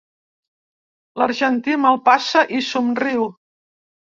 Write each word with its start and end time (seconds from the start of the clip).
L'argentí 1.21 1.77
me'l 1.83 1.99
passa 2.09 2.45
i 2.61 2.63
somriu. 2.71 3.29